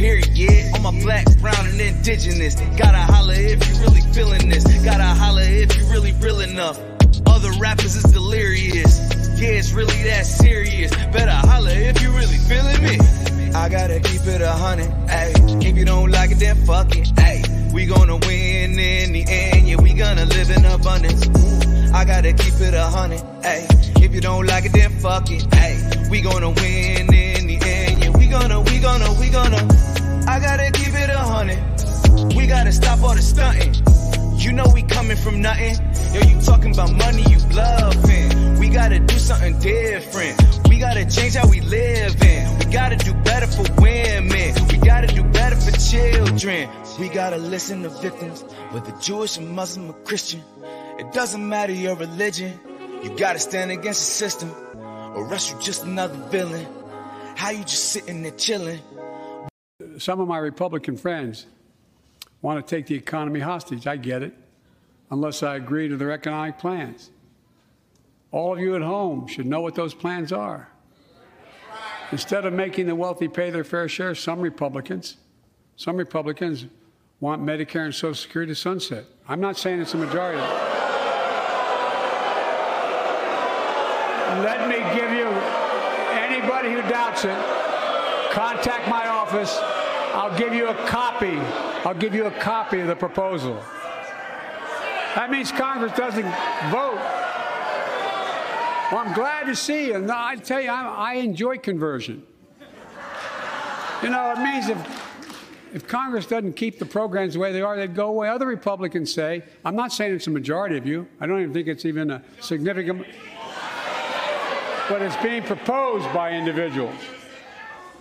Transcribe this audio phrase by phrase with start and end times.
[0.00, 0.74] period.
[0.74, 2.54] On my black, brown, and indigenous.
[2.78, 4.64] Gotta holler if you really feeling this.
[4.82, 6.80] Gotta holler if you really real enough.
[7.26, 8.98] Other rappers is delirious.
[9.38, 10.90] Yeah, it's really that serious.
[11.12, 12.98] Better holler if you really feeling me.
[13.54, 15.64] I gotta keep it a hundred, ayy.
[15.66, 17.72] If you don't like it, then fuck it, ayy.
[17.74, 21.28] We gonna win in the end, yeah, we gonna live in abundance.
[21.92, 24.02] I gotta keep it a hundred, ayy.
[24.02, 26.10] If you don't like it, then fuck it, ayy.
[26.10, 29.99] We gonna win in the end, yeah, we gonna, we gonna, we gonna.
[30.26, 31.58] I gotta keep it a hundred.
[32.34, 33.74] We gotta stop all the stunting.
[34.38, 35.76] You know we coming from nothing.
[36.14, 38.58] Yo, you talking about money, you bluffing.
[38.58, 40.68] We gotta do something different.
[40.68, 42.58] We gotta change how we live in.
[42.58, 44.54] We gotta do better for women.
[44.68, 46.68] We gotta do better for children.
[46.98, 50.42] We gotta listen to victims, whether Jewish or Muslim or Christian.
[50.98, 52.58] It doesn't matter your religion.
[53.02, 54.50] You gotta stand against the system,
[55.14, 56.66] or else you just another villain.
[57.36, 58.80] How you just sitting there chilling?
[59.98, 61.46] Some of my Republican friends
[62.42, 63.86] want to take the economy hostage.
[63.86, 64.34] I get it,
[65.10, 67.10] unless I agree to their economic plans.
[68.32, 70.68] All of you at home should know what those plans are.
[72.12, 75.16] Instead of making the wealthy pay their fair share, some Republicans,
[75.76, 76.66] some Republicans
[77.20, 79.04] want Medicare and Social Security to sunset.
[79.28, 80.40] I'm not saying it's a majority.
[84.42, 85.26] Let me give you
[86.16, 87.36] anybody who doubts it,
[88.32, 89.56] contact my office.
[90.12, 91.36] I'll give you a copy.
[91.86, 93.54] I'll give you a copy of the proposal.
[95.14, 96.28] That means Congress doesn't
[96.70, 96.98] vote.
[98.90, 100.00] Well, I'm glad to see you.
[100.00, 102.24] No, I tell you, I, I enjoy conversion.
[104.02, 105.00] You know, it means if
[105.72, 108.28] if Congress doesn't keep the programs the way they are, they'd go away.
[108.28, 111.06] Other Republicans say, I'm not saying it's a majority of you.
[111.20, 113.06] I don't even think it's even a significant,
[114.88, 116.96] but it's being proposed by individuals.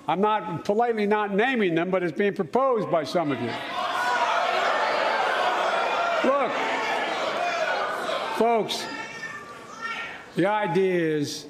[0.09, 3.51] I'm not politely not naming them, but it's being proposed by some of you.
[6.27, 6.51] Look,
[8.39, 8.87] folks,
[10.35, 11.45] the idea is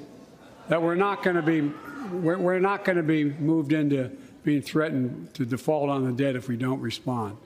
[0.68, 1.72] that we're not going to be
[2.12, 4.10] we're, not going to be moved into
[4.44, 7.38] being threatened to default on the debt if we don't respond.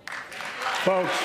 [0.83, 1.17] Folks.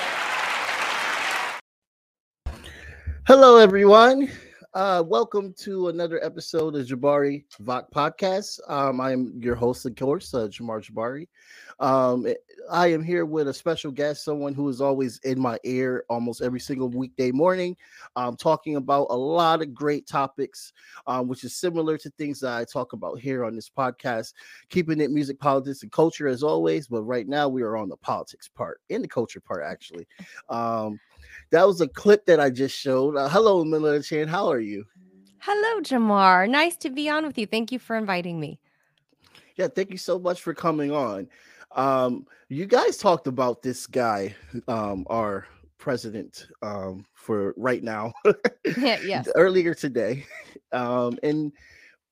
[3.26, 4.30] Hello, everyone.
[4.72, 8.60] Uh, welcome to another episode of Jabari Vok Podcast.
[8.70, 11.26] Um, I am your host, of course, uh, Jamar Jabari.
[11.80, 12.24] Um,
[12.70, 16.40] I am here with a special guest, someone who is always in my ear almost
[16.40, 17.76] every single weekday morning,
[18.14, 20.72] um, talking about a lot of great topics,
[21.08, 24.34] um, which is similar to things that I talk about here on this podcast,
[24.68, 26.86] keeping it music, politics, and culture as always.
[26.86, 30.06] But right now, we are on the politics part, in the culture part, actually.
[30.48, 31.00] Um,
[31.50, 33.16] that was a clip that I just showed.
[33.16, 34.28] Uh, hello, Manila Chan.
[34.28, 34.84] How are you?
[35.38, 36.48] Hello, Jamar.
[36.48, 37.46] Nice to be on with you.
[37.46, 38.60] Thank you for inviting me.
[39.56, 41.28] Yeah, thank you so much for coming on.
[41.72, 44.34] Um, you guys talked about this guy,
[44.68, 45.46] um, our
[45.78, 48.12] president, um, for right now.
[48.78, 49.28] yeah, yes.
[49.34, 50.24] Earlier today,
[50.72, 51.52] um, and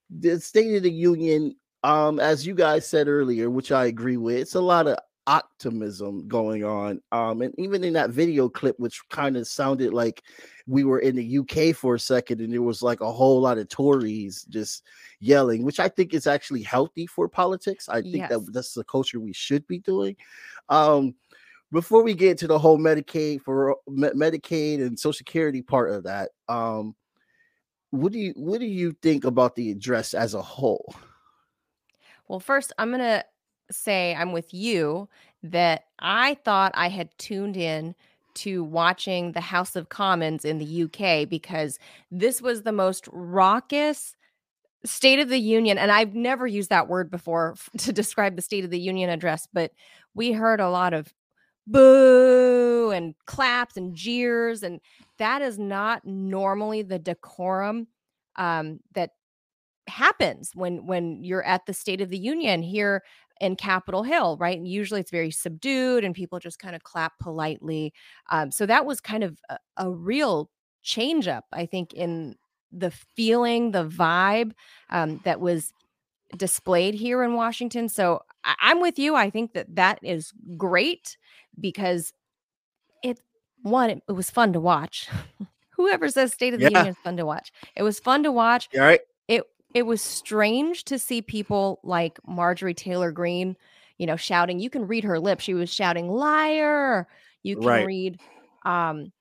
[0.09, 4.37] the State of the Union, um, as you guys said earlier, which I agree with,
[4.37, 4.97] it's a lot of
[5.29, 6.99] optimism going on.
[7.11, 10.23] Um, and even in that video clip, which kind of sounded like
[10.65, 13.59] we were in the UK for a second, and there was like a whole lot
[13.59, 14.83] of Tories just
[15.19, 17.87] yelling, which I think is actually healthy for politics.
[17.87, 18.29] I think yes.
[18.31, 20.17] that that's the culture we should be doing.
[20.67, 21.13] Um,
[21.71, 26.31] before we get to the whole Medicaid for Medicaid and Social Security part of that,
[26.47, 26.95] um,
[27.91, 30.95] what do you what do you think about the address as a whole?
[32.27, 33.23] Well, first, I'm gonna
[33.71, 35.07] say I'm with you
[35.43, 37.95] that I thought I had tuned in
[38.35, 41.79] to watching the House of Commons in the UK because
[42.11, 44.15] this was the most raucous
[44.85, 45.77] State of the Union.
[45.77, 49.47] And I've never used that word before to describe the State of the Union address,
[49.51, 49.71] but
[50.13, 51.13] we heard a lot of
[51.67, 54.63] boo and claps and jeers.
[54.63, 54.79] And
[55.17, 57.87] that is not normally the decorum
[58.37, 59.11] um, that
[59.89, 63.03] happens when when you're at the state of the union here
[63.39, 64.57] in Capitol Hill, right?
[64.57, 67.93] And usually it's very subdued and people just kind of clap politely.
[68.29, 70.49] Um, so that was kind of a, a real
[70.83, 72.35] change up, I think, in
[72.71, 74.51] the feeling, the vibe
[74.89, 75.71] um, that was
[76.37, 77.89] displayed here in Washington.
[77.89, 79.15] So I- I'm with you.
[79.15, 81.17] I think that that is great
[81.59, 82.13] because
[83.03, 83.19] it,
[83.63, 85.07] one, it, it was fun to watch.
[85.71, 86.79] Whoever says State of the yeah.
[86.79, 87.53] Union is fun to watch.
[87.75, 88.67] It was fun to watch.
[88.75, 88.99] All right
[89.73, 93.55] it was strange to see people like Marjorie Taylor Greene,
[93.97, 94.59] you know, shouting.
[94.59, 95.43] You can read her lips.
[95.43, 97.07] She was shouting, liar.
[97.43, 97.85] You can right.
[97.85, 98.19] read
[98.65, 99.11] um,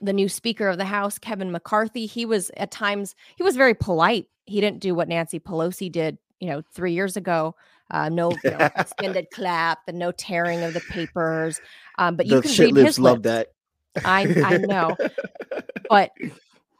[0.00, 2.06] the new Speaker of the House, Kevin McCarthy.
[2.06, 4.26] He was at times, he was very polite.
[4.46, 7.54] He didn't do what Nancy Pelosi did you know, three years ago.
[7.90, 11.60] Uh, no you know, extended clap, and no tearing of the papers.
[11.98, 13.24] Um, but you can read lips his love lips.
[13.24, 14.04] that.
[14.04, 14.96] I I know,
[15.88, 16.12] but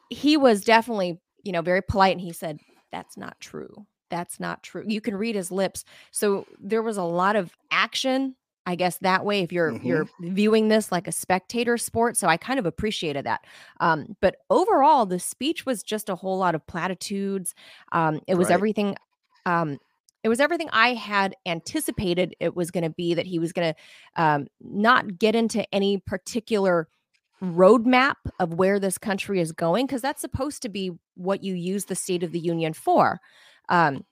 [0.09, 2.59] he was definitely you know very polite, and he said
[2.93, 3.87] that's not true.
[4.11, 4.85] That's not true.
[4.87, 5.85] You can read his lips.
[6.11, 8.35] So there was a lot of action.
[8.67, 9.85] I guess that way, if you're Mhm.
[9.85, 13.47] you're viewing this like a spectator sport, so I kind of appreciated that.
[13.81, 17.55] Um, but overall, the speech was just a whole lot of platitudes.
[17.93, 18.55] Um, it was Right.
[18.55, 18.97] everything.
[19.47, 19.79] Um,
[20.23, 23.15] it was everything I had anticipated it was going to be.
[23.15, 26.89] That he was going to um, not get into any particular
[27.43, 31.87] roadmap of where this country is going because that's supposed to be what you use
[31.87, 33.21] the state of the union for.
[33.69, 34.05] Um,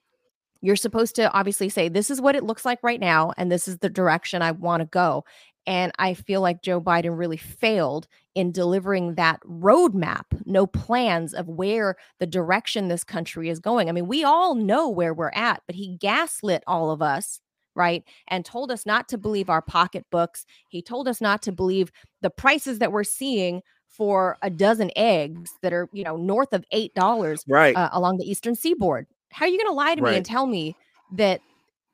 [0.61, 3.69] you're supposed to obviously say this is what it looks like right now and this
[3.69, 5.25] is the direction i want to go.
[5.67, 11.49] And i feel like joe biden really failed in delivering that roadmap no plans of
[11.49, 13.89] where the direction this country is going.
[13.89, 17.41] I mean we all know where we're at but he gaslit all of us
[17.79, 20.45] right and told us not to believe our pocketbooks.
[20.69, 21.93] He told us not to believe
[22.23, 26.65] the prices that we're seeing for a dozen eggs that are you know north of
[26.73, 27.81] eight dollars Right.
[27.81, 29.07] uh, along the eastern seaboard.
[29.33, 30.77] How are you going to lie to me and tell me
[31.11, 31.43] that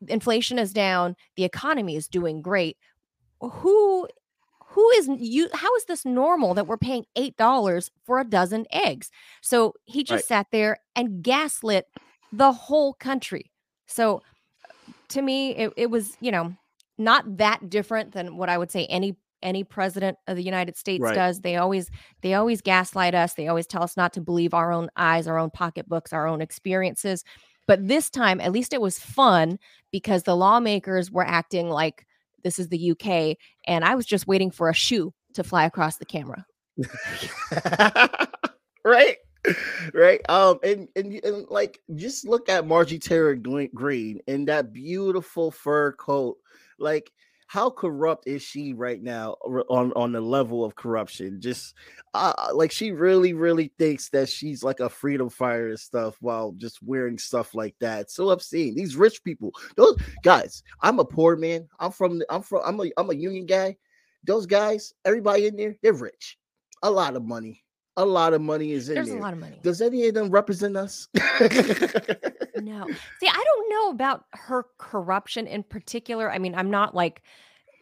[0.09, 2.77] inflation is down the economy is doing great?
[3.41, 4.09] Who
[4.67, 8.67] who is you how is this normal that we're paying eight dollars for a dozen
[8.73, 9.11] eggs?
[9.43, 10.29] So he just Right.
[10.29, 11.87] sat there and gaslit
[12.33, 13.53] the whole country.
[13.87, 14.23] So
[15.09, 16.55] to me it, it was you know
[16.99, 21.03] not that different than what i would say any any president of the united states
[21.03, 21.15] Right.
[21.15, 21.41] does.
[21.41, 21.91] They always
[22.23, 23.35] they always gaslight us.
[23.35, 26.41] They always tell us not to believe our own eyes our own pocketbooks our own
[26.41, 27.25] experiences.
[27.67, 29.59] But this time at least it was fun
[29.93, 32.07] because the lawmakers were acting like
[32.43, 33.37] this is the uk
[33.67, 36.47] and i was just waiting for a shoe to fly across the camera.
[38.87, 39.17] Right
[39.94, 40.20] right?
[40.29, 45.93] Um and, and and like just look at margie taylor greene in that beautiful fur
[45.93, 46.38] coat.
[46.79, 47.12] Like
[47.46, 49.32] how corrupt is she right now
[49.69, 51.41] on on the level of corruption?
[51.41, 51.75] Just
[52.14, 56.52] uh, like she really really thinks that she's like a freedom fighter and stuff while
[56.52, 58.11] just wearing stuff like that.
[58.11, 58.75] So obscene.
[58.75, 61.69] These rich people those guys i'm a poor man.
[61.79, 63.76] I'm from i'm from i'm a i'm a union guy.
[64.25, 66.38] Those guys everybody in there they're rich.
[66.82, 67.63] A lot of money
[67.96, 70.14] a lot of money is in there's there a lot of money does any of
[70.14, 71.08] them represent us
[72.56, 72.88] No.
[73.20, 76.31] See, I don't know about her corruption in particular.
[76.31, 77.23] I mean, I'm not like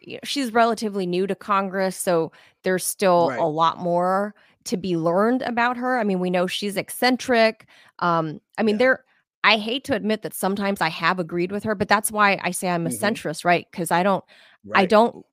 [0.01, 2.31] you know, she's relatively new to Congress, so
[2.63, 3.39] there's still Right.
[3.39, 4.33] a lot more
[4.65, 5.97] to be learned about her.
[5.99, 7.67] I mean, we know she's eccentric.
[7.99, 8.79] Um, I mean, Yeah.
[8.79, 9.05] there
[9.45, 12.51] I hate to admit that sometimes I have agreed with her, but that's why I
[12.51, 12.99] say I'm a Mhm.
[12.99, 13.67] centrist, right?
[13.71, 14.23] Because I don't
[14.73, 15.25] I don't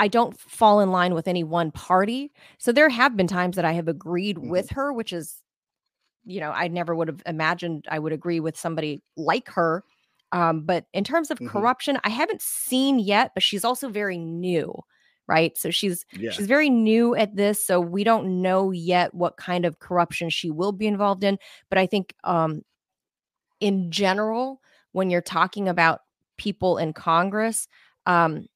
[0.00, 2.32] I don't fall in line with any one party.
[2.58, 4.48] So there have been times that I have agreed Mhm.
[4.48, 5.42] with her, which is
[6.24, 9.84] you know, I never would have imagined I would agree with somebody like her.
[10.32, 11.48] Um, but in terms of Mhm.
[11.48, 14.74] corruption, I haven't seen yet, but she's also very new,
[15.28, 15.56] right?
[15.58, 19.64] So she's yeah she's very new at this, so we don't know yet what kind
[19.64, 21.38] of corruption she will be involved in.
[21.70, 22.62] But I think um
[23.60, 24.60] in general,
[24.92, 26.00] when you're talking about
[26.38, 27.68] people in Congress,
[28.06, 28.46] um,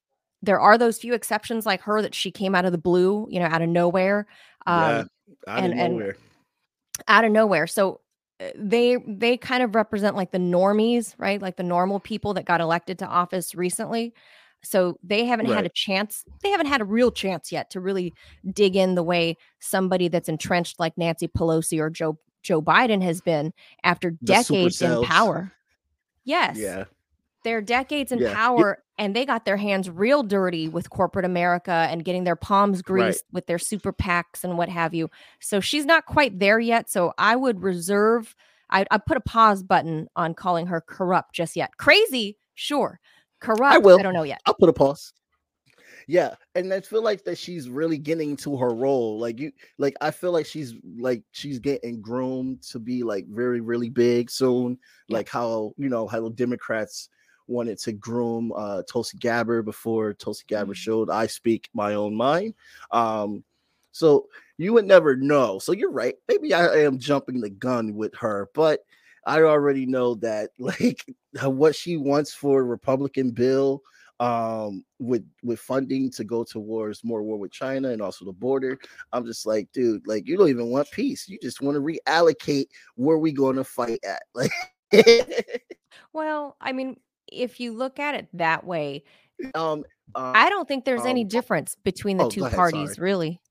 [0.45, 3.39] there are those few exceptions like her that she came out of the blue, you
[3.39, 4.27] know, out of nowhere.
[4.65, 5.03] Um, yeah
[5.47, 6.17] out and- of nowhere
[7.07, 7.67] out of nowhere.
[7.67, 8.01] So
[8.39, 11.41] uh, they they kind of represent like the normies, right?
[11.41, 14.13] Like the normal people that got elected to office recently.
[14.63, 16.23] So they haven't had a chance.
[16.41, 18.13] They haven't had a real chance yet to really
[18.51, 23.21] dig in the way somebody that's entrenched like Nancy Pelosi or Joe Joe Biden has
[23.21, 25.51] been after The decades in power.
[26.23, 26.85] Yes yeah
[27.45, 28.33] they're decades in Yeah.
[28.33, 32.79] Power and they got their hands real dirty with corporate America and getting their palms
[32.79, 32.85] Right.
[32.85, 35.09] greased with their super PACs and what have you.
[35.39, 36.89] So she's not quite there yet.
[36.89, 38.35] So I would reserve,
[38.69, 41.77] I, I put a pause button on calling her corrupt just yet.
[41.77, 42.99] Crazy, sure.
[43.39, 43.99] Corrupt, I, will.
[43.99, 44.41] I don't know yet.
[44.45, 45.13] I'll put a pause.
[46.07, 49.17] Yeah, and I feel like that she's really getting to her role.
[49.19, 53.59] Like you, like I feel like she's like she's getting groomed to be like very,
[53.59, 54.77] really big soon.
[55.09, 57.09] Like how you know how the Democrats
[57.47, 60.79] wanted to groom uh Tulsi Gabbard before Tulsi Gabbard Mhm.
[60.79, 62.53] showed I speak my own mind.
[62.91, 63.43] Um,
[63.91, 65.59] so you would never know.
[65.59, 66.15] So you're right.
[66.27, 68.81] Maybe I am jumping the gun with her, but
[69.25, 71.05] I already know that like
[71.43, 73.81] what she wants for Republican bill
[74.21, 78.77] um with with funding to go towards more war with China and also the border.
[79.11, 81.27] I'm just like, dude, like you don't even want peace.
[81.27, 84.23] You just want to reallocate where we going to fight at.
[84.33, 84.51] Like
[86.13, 86.97] Well, I mean,
[87.31, 89.03] if you look at it that way,
[89.53, 89.83] um
[90.15, 92.97] uh, I don't think there's any um, difference between the oh, two ahead, parties, sorry.
[92.97, 93.41] really.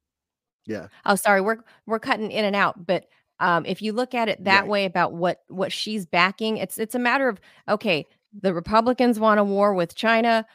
[0.66, 0.88] yeah.
[1.04, 3.06] Oh, sorry, we're we're cutting in and out, but
[3.40, 4.68] Um, if you look at it that Right.
[4.68, 8.06] way about what what she's backing, it's it's a matter of okay,
[8.42, 10.46] the Republicans want a war with China,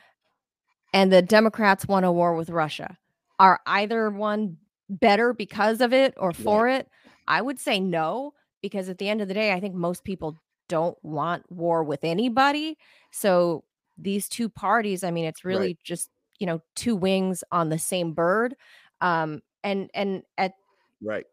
[0.93, 2.97] and the Democrats want a war with Russia.
[3.39, 4.57] Are either one
[4.89, 6.87] better because of it or for it?
[7.27, 10.37] I would say no, because at the end of the day, I think most people
[10.69, 12.77] don't want war with anybody.
[13.11, 13.65] So
[13.97, 15.77] these two parties, I mean, it's really Right.
[15.83, 16.09] just
[16.39, 18.55] you know two wings on the same bird.
[19.01, 20.53] Um, and and at
[21.01, 21.25] Right.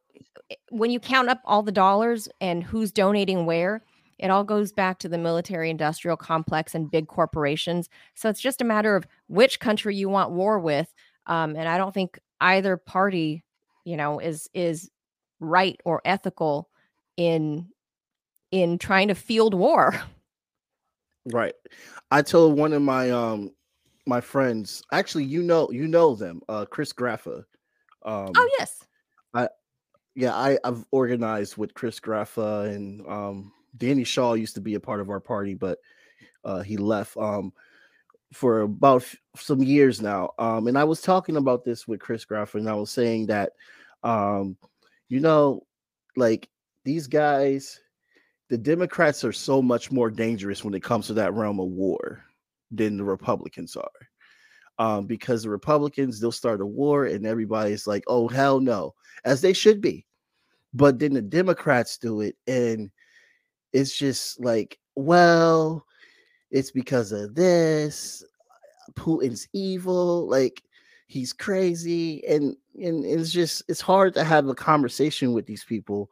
[0.71, 3.83] when you count up all the dollars and who's donating where,
[4.19, 7.89] it all goes back to the military industrial complex and big corporations.
[8.15, 10.93] So it's just a matter of which country you want war with.
[11.27, 13.45] Um, and I don't think either party,
[13.85, 14.91] you know, is is
[15.41, 16.71] right or ethical
[17.17, 17.69] in
[18.51, 20.01] in trying to field war.
[21.27, 21.55] Right.
[22.11, 23.53] I told one of my um
[24.07, 27.45] my friends, actually you know you know them, uh Chris Graffa.
[28.05, 28.85] Um oh yes.
[29.35, 29.49] I
[30.15, 34.81] yeah, I, I've organized with Chris Graffa and um Danny Shaw used to be a
[34.81, 35.79] part of our party, but
[36.45, 37.53] uh he left um
[38.33, 40.31] for about f- some years now.
[40.39, 43.53] Um and I was talking about this with Chris Graffa and I was saying that
[44.05, 44.57] um
[45.09, 45.67] you know
[46.15, 46.49] like
[46.85, 47.81] these guys
[48.49, 52.25] the Democrats are so much more dangerous when it comes to that realm of war
[52.71, 53.91] than the Republicans are.
[54.79, 59.41] Um, because the Republicans they'll start a war and everybody's like, oh hell no, as
[59.41, 60.05] they should be.
[60.75, 62.91] But then the Democrats do it, and
[63.73, 65.87] it's just like, well,
[66.51, 68.23] it's because of this.
[68.93, 70.63] Putin's evil, like
[71.07, 76.11] he's crazy, and and it's just it's hard to have a conversation with these people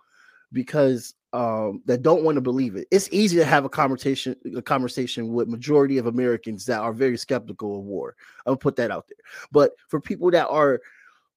[0.52, 2.86] because um that don't want to believe it.
[2.92, 7.18] It's easy to have a conversation a conversation with majority of Americans that are very
[7.18, 8.14] skeptical of war.
[8.46, 9.18] I'm gonna put that out there.
[9.50, 10.80] But for people that are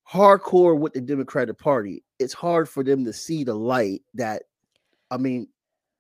[0.10, 4.44] hardcore with the Democratic Party, it's hard for them to see the light that
[5.10, 5.48] I mean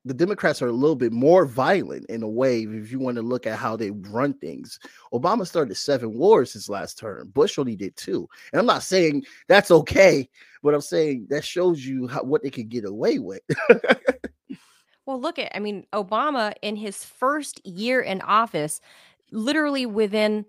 [0.06, 3.22] the Democrats are a little bit more violent in a way if you want to
[3.22, 4.80] look at how they run things.
[5.13, 7.30] Obama started seven wars his last term.
[7.30, 8.27] Bush only did two.
[8.51, 10.30] And I'm not saying that's okay,
[10.63, 13.42] but I'm saying that shows you how, what they could get away with.
[15.06, 18.82] Well, look at, I mean, Obama in his first year in office,
[19.32, 20.46] literally within,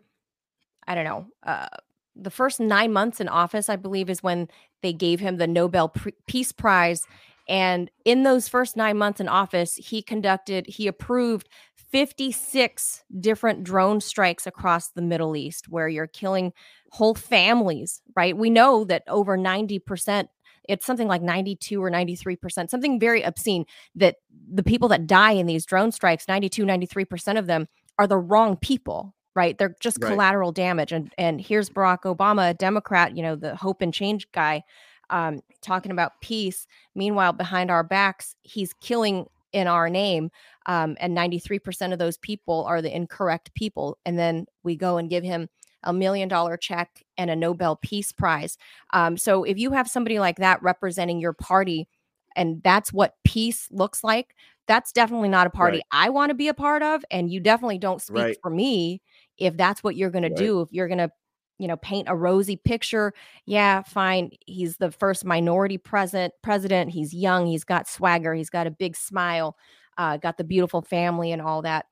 [0.88, 1.68] I don't know, uh,
[2.16, 4.48] the first nine months in office, I believe, is when
[4.82, 5.92] they gave him the Nobel
[6.26, 7.06] Peace Prize.
[7.48, 14.00] And in those first nine months in office, he conducted, he approved 56 different drone
[14.00, 16.52] strikes across the Middle East where you're killing
[16.90, 18.36] whole families, right?
[18.36, 20.28] We know that over 90%,
[20.68, 23.64] it's something like 92 or 93%, something very obscene
[23.94, 24.16] that
[24.52, 28.56] the people that die in these drone strikes 92 93% of them are the wrong
[28.56, 30.00] people right they're just Right.
[30.00, 34.30] collateral damage and and here's barack obama a democrat you know the hope and change
[34.32, 34.62] guy
[35.10, 40.30] um talking about peace meanwhile behind our backs he's killing in our name
[40.66, 45.08] um and 93% of those people are the incorrect people and then we go and
[45.10, 45.48] give him
[45.84, 48.58] a million dollar check and a nobel peace prize
[48.92, 51.88] um so if you have somebody like that representing your party
[52.36, 54.34] and that's what peace looks like
[54.66, 56.06] that's definitely not a party Right.
[56.06, 58.36] i want to be a part of and you definitely don't speak Right.
[58.42, 59.00] for me
[59.38, 60.36] if that's what you're going Right.
[60.36, 61.10] to do if you're going to
[61.58, 63.12] you know paint a rosy picture
[63.46, 68.66] yeah fine he's the first minority president president he's young he's got swagger he's got
[68.66, 69.56] a big smile
[69.96, 71.86] uh, got the beautiful family and all that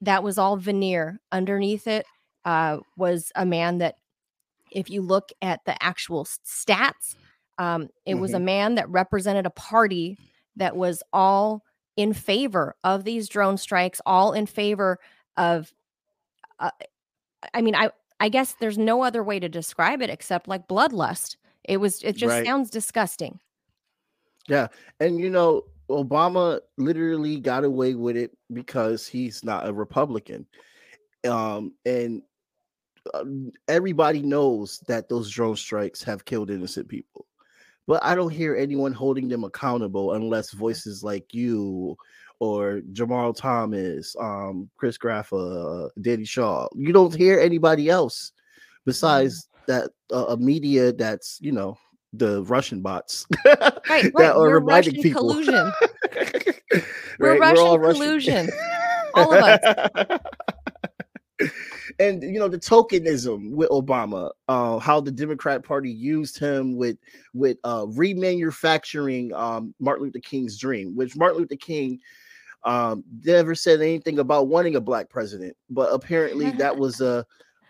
[0.00, 2.04] that was all veneer underneath it
[2.44, 3.96] uh, was a man that
[4.70, 7.14] if you look at the actual stats
[7.58, 10.16] um, it was a man that represented a party
[10.56, 11.64] that was all
[11.96, 14.98] in favor of these drone strikes, all in favor
[15.36, 15.72] of.
[16.60, 16.70] Uh,
[17.52, 21.36] I mean, I I guess there's no other way to describe it except like bloodlust.
[21.64, 22.02] It was.
[22.02, 22.46] It just Right.
[22.46, 23.40] sounds disgusting.
[24.48, 24.68] Yeah.
[25.00, 30.46] And you know, Obama literally got away with it because he's not a Republican.
[31.26, 32.22] Um, and
[33.14, 33.24] uh,
[33.68, 37.26] everybody knows that those drone strikes have killed innocent people.
[37.86, 41.96] But I don't hear anyone holding them accountable unless voices like you
[42.40, 46.68] or Jamal Thomas, um, Chris Graffa, uh, Danny Shaw.
[46.74, 48.32] You don't hear anybody else
[48.86, 51.76] besides that uh, a media that's you know
[52.14, 55.20] the Russian bots Right, that are We're reminding Russian people.
[55.28, 55.72] collusion.
[56.72, 56.84] Right,
[57.18, 58.50] We're Russian all collusion.
[59.14, 60.20] All of us.
[61.98, 66.98] and you know the tokenism with Obama, uh, how the Democrat Party used him with
[67.34, 71.98] with uh, remanufacturing um, Martin Luther King's dream, which Martin Luther King
[72.64, 77.24] um, never said anything about wanting a black president, but apparently that was a,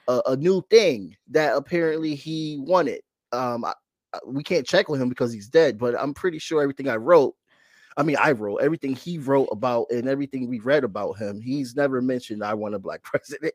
[0.08, 3.00] a a new thing that apparently he wanted.
[3.32, 3.74] Um, I-
[4.14, 6.96] uh, we can't check with him because he's dead, but I'm pretty sure everything I
[6.96, 7.34] wrote,
[7.98, 11.40] I mean, I wrote everything he wrote about and everything we read about him.
[11.40, 13.52] He's never mentioned I want a black president.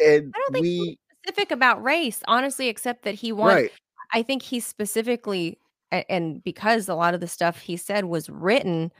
[0.00, 3.54] and I don't think we he's specific about race, honestly, except that he wants.
[3.54, 3.72] right,
[4.14, 5.58] I think he specifically,
[5.90, 8.90] and because a lot of the stuff he said was written,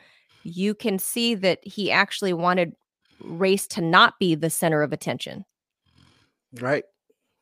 [0.45, 2.75] you can see that he actually wanted
[3.21, 5.45] race to not be the center of attention.
[6.61, 6.85] right,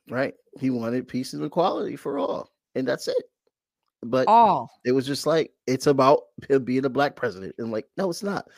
[0.09, 0.35] right.
[0.59, 3.17] He wanted peace and equality for all, and that's it.
[4.03, 4.71] But All.
[4.85, 8.23] it was just like it's about him being a black president, and like, no, it's
[8.23, 8.49] not.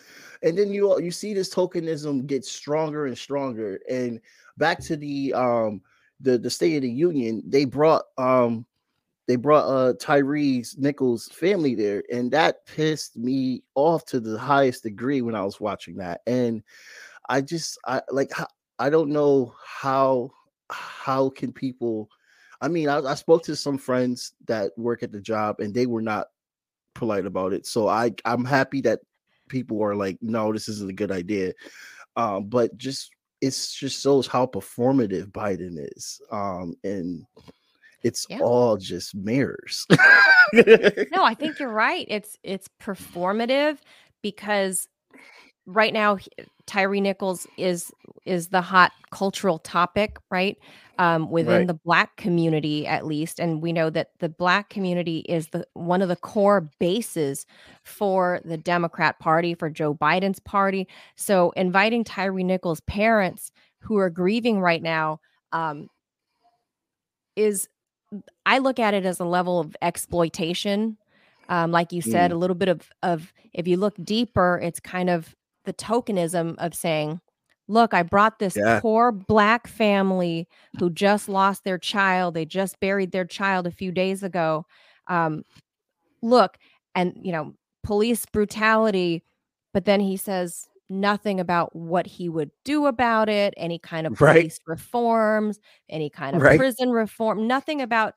[0.43, 3.81] And then you all you see this tokenism get stronger and stronger.
[3.91, 4.21] And
[4.57, 5.83] back to the um
[6.21, 8.67] the the State of the Union, they brought um
[9.29, 14.83] they brought uh Tyrese Nichols' family there, and that pissed me off to the highest
[14.83, 16.23] degree when I was watching that.
[16.27, 16.63] And
[17.29, 18.33] I just I like
[18.79, 20.31] I don't know how
[20.71, 22.09] how can people
[22.61, 25.87] I mean I, I spoke to some friends that work at the job and they
[25.87, 26.29] were not
[26.95, 27.67] polite about it.
[27.67, 29.01] So I I'm happy that
[29.49, 31.53] people are like, no, this isn't a good idea.
[32.17, 33.11] Um, but just
[33.41, 36.21] it's just shows how performative Biden is.
[36.31, 37.25] Um, and
[38.03, 38.41] it's Yeah.
[38.41, 39.87] all just mirrors.
[41.11, 42.07] No, I think you're right.
[42.09, 43.79] It's it's performative
[44.23, 44.89] because
[45.67, 46.19] right now
[46.67, 47.93] Tyree Nichols is
[48.27, 50.57] is the hot cultural topic, right?
[50.99, 51.67] Um, within Right.
[51.67, 56.03] the black community, at least, and we know that the black community is the one
[56.03, 57.47] of the core bases
[57.85, 60.89] for the Democrat Party, for Joe Biden's party.
[61.17, 65.21] So, inviting Tyree Nichols' parents, who are grieving right now,
[65.53, 65.89] um,
[67.37, 67.69] is
[68.47, 70.97] I look at it as a level of exploitation.
[71.49, 75.11] Um, like you said, a little bit of of if you look deeper, it's kind
[75.11, 77.21] of the tokenism of saying,
[77.69, 78.81] look, I brought this Yeah.
[78.81, 82.35] poor black family who just lost their child.
[82.35, 84.67] They just buried their child a few days ago.
[85.09, 85.45] Um,
[86.23, 86.57] look,
[86.95, 89.23] and you know, police brutality,
[89.73, 94.15] but then he says nothing about what he would do about it, any kind of
[94.21, 94.35] Right.
[94.43, 96.57] police reforms, any kind of Right.
[96.57, 98.15] prison reform, nothing about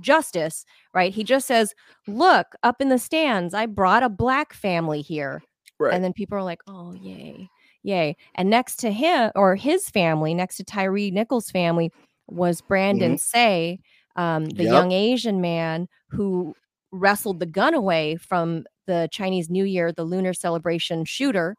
[0.00, 1.12] justice, right?
[1.14, 1.74] He just says,
[2.06, 5.44] "Look, up in the stands, I brought a black family here."
[5.78, 5.92] right.
[5.92, 7.50] And then people are like, "Oh, yay.
[7.82, 11.92] Yay." And next to him or his family, next to Tyree Nichols' family
[12.28, 13.78] was Brandon Tsay,
[14.16, 14.72] um, the Yep.
[14.72, 16.54] young Asian man who
[16.92, 21.56] wrestled the gun away from the Chinese New Year, the lunar celebration shooter.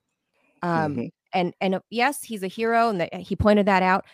[0.62, 1.10] Um, Mhm.
[1.34, 4.06] and and uh, yes, he's a hero, and that he pointed that out.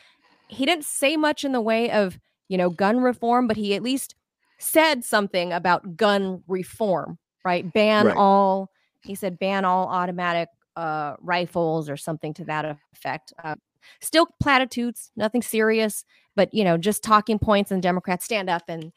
[0.47, 3.83] He didn't say much in the way of you know gun reform, but he at
[3.83, 4.15] least
[4.59, 7.71] said something about gun reform, right?
[7.73, 8.15] Ban Right.
[8.17, 8.69] all.
[9.03, 13.33] He said ban all automatic uh, rifles or something to that effect.
[13.43, 13.55] Uh,
[14.01, 17.71] still platitudes, nothing serious, but you know just talking points.
[17.71, 18.91] And Democrats stand up and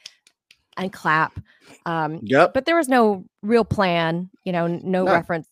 [0.76, 1.38] and clap.
[1.86, 2.54] Um, Yep.
[2.54, 5.12] but there was no real plan you know no No.
[5.12, 5.48] reference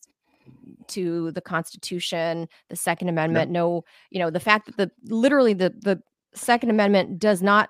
[0.87, 5.73] to the constitution the second amendment no you know the fact that the literally the
[5.81, 6.01] the
[6.33, 7.69] second amendment does not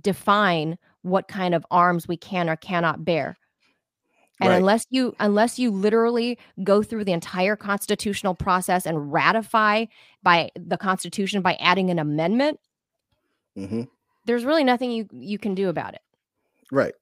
[0.00, 3.36] define what kind of arms we can or cannot bear
[4.40, 4.56] and Right.
[4.56, 9.86] unless you unless you literally go through the entire constitutional process and ratify
[10.22, 12.60] by the constitution by adding an amendment
[13.56, 13.82] hmm
[14.26, 16.00] there's really nothing you you can do about it
[16.70, 16.94] Right.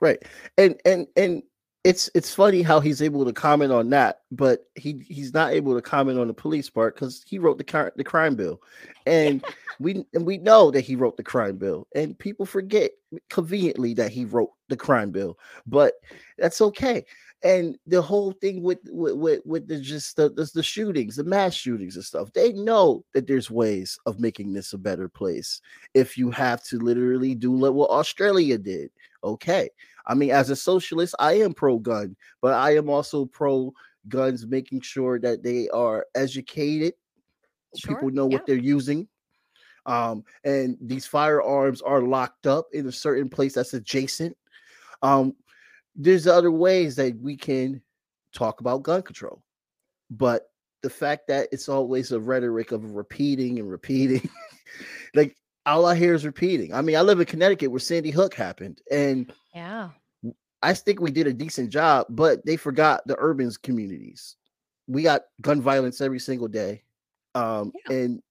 [0.00, 0.22] Right.
[0.56, 1.42] And and and
[1.82, 5.74] it's it's funny how he's able to comment on that, but he he's not able
[5.74, 8.60] to comment on the police part because he wrote the cri- the crime bill,
[9.06, 9.42] and
[9.80, 12.90] we and we know that he wrote the crime bill, and people forget
[13.30, 15.94] conveniently that he wrote the crime bill, but
[16.36, 17.04] that's okay.
[17.42, 21.24] And the whole thing with with with, with the just the, the the shootings, the
[21.24, 25.62] mass shootings and stuff, they know that there's ways of making this a better place.
[25.94, 28.90] If you have to literally do what Australia did,
[29.24, 29.70] okay.
[30.06, 33.72] I mean, as a socialist, I am pro gun, but I am also pro
[34.08, 36.94] guns, making sure that they are educated.
[37.84, 38.36] People know yeah.
[38.36, 39.08] what they're using.
[39.86, 44.36] Um, and these firearms are locked up in a certain place that's adjacent.
[45.02, 45.34] Um,
[45.96, 47.80] there's other ways that we can
[48.34, 49.42] talk about gun control,
[50.10, 50.50] but
[50.82, 54.28] the fact that it's always a rhetoric of repeating and repeating,
[55.14, 56.74] like all I hear is repeating.
[56.74, 59.90] I mean, I live in Connecticut where Sandy Hook happened, and yeah
[60.62, 64.36] I think we did a decent job, but they forgot the urban communities.
[64.86, 66.82] We got gun violence every single day.
[67.34, 68.22] Um, and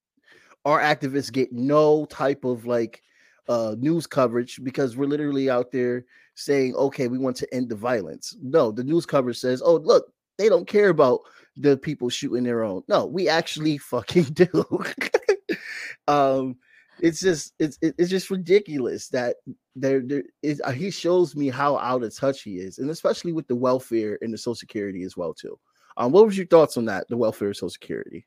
[0.66, 3.02] our activists get no type of like
[3.48, 7.76] uh news coverage because we're literally out there saying, okay, we want to end the
[7.76, 8.36] violence.
[8.42, 11.22] No, the news coverage says, oh, look, they don't care about
[11.58, 12.84] the people shooting their own.
[12.88, 14.66] No, we actually fucking do.
[16.08, 16.58] um,
[17.02, 19.38] it's just it's it's just ridiculous that
[19.76, 23.32] there there is uh, he shows me how out of touch he is, and especially
[23.34, 25.58] with the welfare and the social security as well too.
[25.98, 27.08] Um, what was your thoughts on that?
[27.10, 28.26] The welfare, social security.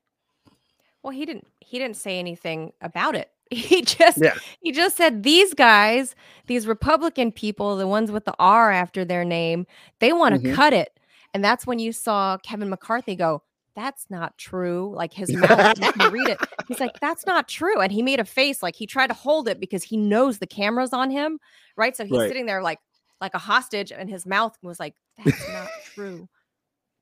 [1.02, 3.30] Well, he didn't he didn't say anything about it.
[3.52, 4.34] He just Yeah.
[4.62, 6.14] he just said these guys,
[6.46, 9.66] these Republican people, the ones with the R after their name,
[9.98, 10.54] they want to Mhm.
[10.54, 10.98] cut it.
[11.34, 13.42] And that's when you saw Kevin McCarthy go,
[13.74, 14.92] that's not true.
[14.94, 16.38] Like his mouth, you can read it.
[16.68, 17.80] He's like, that's not true.
[17.80, 20.46] And he made a face like he tried to hold it because he knows the
[20.46, 21.38] camera's on him.
[21.76, 21.96] Right.
[21.96, 22.28] So he's Right.
[22.28, 22.78] sitting there like
[23.20, 26.28] like a hostage, and his mouth was like, that's not true.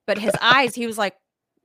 [0.06, 1.14] But his eyes, he was like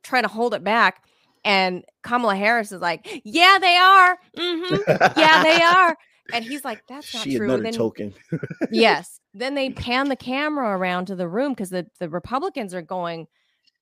[0.04, 1.04] trying to hold it back.
[1.44, 4.18] And Kamala Harris is like, yeah, they are.
[4.38, 4.76] hmm
[5.18, 5.96] Yeah, they are.
[6.34, 7.46] And he's like, that's not she true.
[7.46, 8.13] another Then- token.
[8.72, 9.20] yes.
[9.34, 13.28] Then they pan the camera around to the room because the, the Republicans are going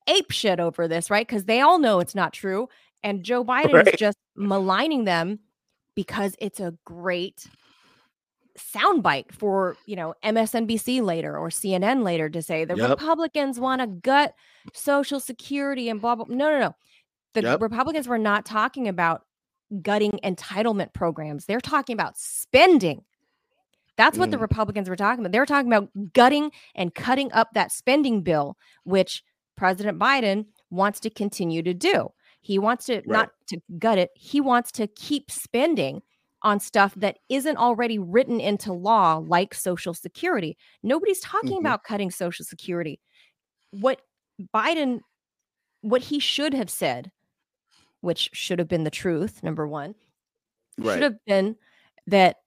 [0.08, 1.28] ape shit over this, right?
[1.28, 2.68] Because they all know it's not true.
[3.04, 3.88] And Joe Biden Right.
[3.88, 5.40] is just maligning them
[5.96, 7.48] because it's a great
[8.58, 12.90] soundbite for, you know, MSNBC later or CNN later to say the Yep.
[12.92, 14.36] Republicans want to gut
[14.74, 16.26] Social Security and blah, blah.
[16.30, 16.76] No, no, no.
[17.34, 17.62] The Yep.
[17.62, 19.26] Republicans were not talking about
[19.82, 21.46] gutting entitlement programs.
[21.46, 23.04] They're talking about spending.
[23.98, 24.42] That's what the Mhm.
[24.42, 25.32] Republicans were talking about.
[25.32, 29.24] They were talking about gutting and cutting up that spending bill, which
[29.56, 32.10] President Biden wants to continue to do.
[32.42, 36.02] He wants to not to gut it, he wants to keep spending
[36.42, 40.58] on stuff that isn't already written into law, like Social Security.
[40.82, 41.60] Nobody's talking Mhm.
[41.62, 43.00] about cutting Social Security.
[43.72, 44.02] What
[44.54, 45.00] Biden,
[45.82, 47.12] what he should have said,
[48.02, 49.96] which should have been the truth, number one,
[50.78, 50.96] Right.
[50.96, 51.56] should have been
[52.08, 52.38] that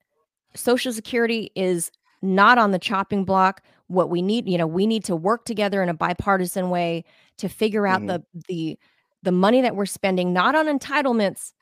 [0.53, 1.91] Social Security is
[2.21, 3.63] not on the chopping block.
[3.87, 7.05] What we need, you know, we need to work together in a bipartisan way
[7.37, 8.07] to figure out Mhm.
[8.07, 8.77] the the
[9.23, 11.53] the money that we're spending, not on entitlements.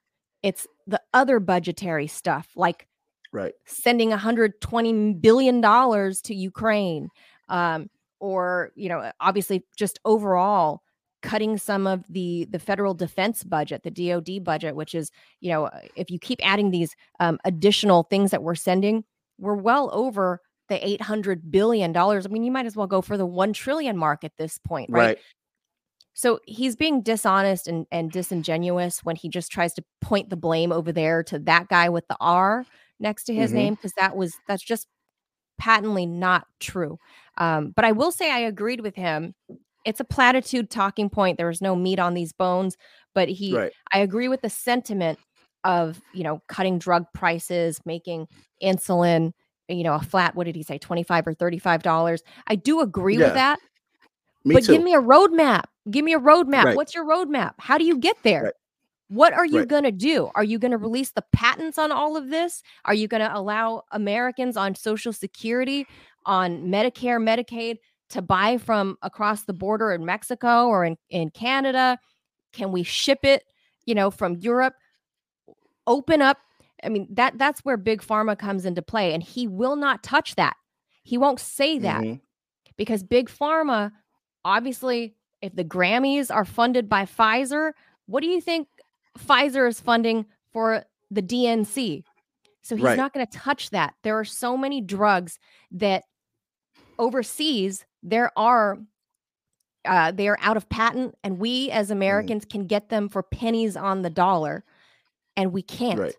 [0.44, 2.88] It's the other budgetary stuff, like
[3.32, 3.56] Right.
[3.66, 7.12] sending 120 billion dollars to Ukraine,
[7.50, 10.82] um, or you know, obviously just overall
[11.22, 15.12] cutting some of the the federal defense budget, the DoD budget, which is
[15.42, 19.04] you know, if you keep adding these um, additional things that we're sending,
[19.40, 22.26] we're well over the 800 billion dollars.
[22.26, 24.90] I mean, you might as well go for the 1 trillion mark at this point,
[24.92, 25.02] right?
[25.02, 25.18] Right.
[26.14, 30.72] So he's being dishonest and, and disingenuous when he just tries to point the blame
[30.72, 32.66] over there to that guy with the R
[33.00, 33.56] next to his Mhm.
[33.56, 34.88] name because that was that's just
[35.60, 37.00] patently not true.
[37.38, 39.36] Um, but I will say I agreed with him.
[39.86, 41.38] It's a platitude talking point.
[41.38, 42.78] There was no meat on these bones,
[43.14, 43.74] but he Right.
[43.94, 45.20] I agree with the sentiment
[45.64, 48.28] of you know cutting drug prices, making
[48.64, 49.34] insulin,
[49.68, 50.36] you know, a flat.
[50.36, 52.24] What did he say, twenty five or thirty five dollars?
[52.48, 53.60] I do agree Yeah, with that
[54.44, 54.74] Me but too.
[54.74, 55.64] give me a roadmap.
[55.90, 56.64] Give me a roadmap.
[56.66, 56.76] Right.
[56.76, 57.54] What's your roadmap?
[57.60, 58.44] How do you get there?
[58.44, 58.54] Right.
[59.10, 59.68] What are you Right.
[59.68, 60.32] going to do?
[60.34, 62.64] Are you going to release the patents on all of this?
[62.86, 65.86] Are you going to allow Americans on Social Security,
[66.26, 67.78] on Medicare, Medicaid
[68.10, 72.00] to buy from across the border in Mexico or in, in Canada?
[72.52, 73.44] Can we ship it,
[73.86, 74.74] you know, from Europe?
[75.86, 76.38] Open up.
[76.86, 79.14] I mean, that that's where big pharma comes into play.
[79.14, 80.56] And he will not touch that.
[81.04, 82.22] He won't say that Mhm.
[82.78, 83.92] because big pharma
[84.44, 87.72] obviously if the grammys are funded by pfizer
[88.06, 88.68] what do you think
[89.18, 92.04] pfizer is funding for the dnc
[92.62, 92.98] so he's Right.
[92.98, 95.40] not going to touch that there are so many drugs
[95.72, 96.04] that
[96.98, 98.78] overseas there are
[99.86, 103.76] uh, they are out of patent and we as americans can get them for pennies
[103.76, 104.64] on the dollar
[105.38, 106.16] and we can't Right.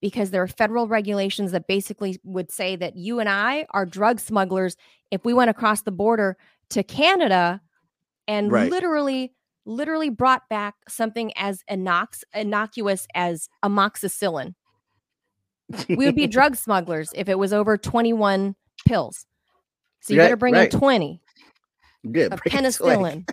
[0.00, 4.20] Because there are federal regulations that basically would say that you and I are drug
[4.20, 4.76] smugglers
[5.10, 6.36] if we went across the border
[6.70, 7.60] to Canada
[8.28, 8.70] and Right.
[8.70, 9.32] literally
[9.68, 14.54] literally brought back something as innox- innocuous as amoxicillin.
[15.88, 18.54] We would be drug smugglers if it was over 21
[18.86, 19.26] pills.
[20.02, 20.72] So you Right, better bring right.
[20.72, 21.20] in 20
[22.12, 22.32] Good.
[22.32, 23.28] of penicillin.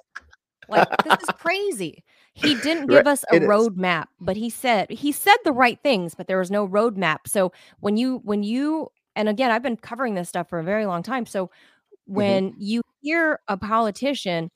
[0.70, 2.04] Like this is crazy.
[2.34, 6.16] He didn't give Right, us a roadmap, but he said he said the right things,
[6.16, 7.20] but there was no roadmap.
[7.28, 10.86] So when you when you and again, I've been covering this stuff for a very
[10.88, 11.26] long time.
[11.28, 11.52] So
[12.18, 12.40] Mm-hmm.
[12.40, 14.50] when you hear a politician